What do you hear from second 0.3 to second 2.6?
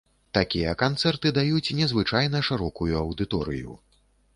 Такія канцэрты даюць незвычайна